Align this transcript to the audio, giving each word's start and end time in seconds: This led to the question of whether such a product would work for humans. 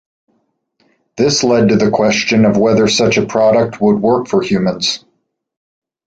This 1.15 1.43
led 1.43 1.69
to 1.69 1.75
the 1.75 1.91
question 1.91 2.45
of 2.45 2.57
whether 2.57 2.87
such 2.87 3.17
a 3.19 3.25
product 3.27 3.79
would 3.79 4.01
work 4.01 4.27
for 4.27 4.41
humans. 4.41 5.05